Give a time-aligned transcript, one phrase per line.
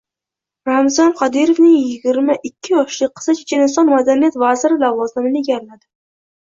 [0.69, 5.83] Ramzan Qodirovningyigirma ikkiyoshli qizi Checheniston madaniyat vaziri lavozimini egalladi